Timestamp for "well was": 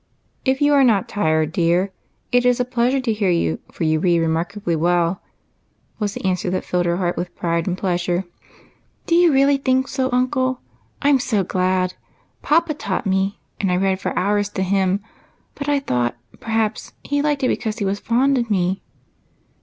4.75-6.15